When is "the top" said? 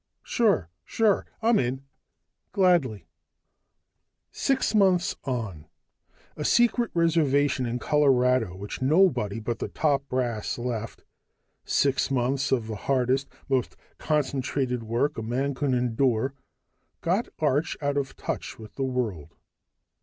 9.59-10.09